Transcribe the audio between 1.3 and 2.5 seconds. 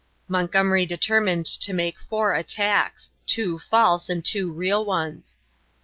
to make four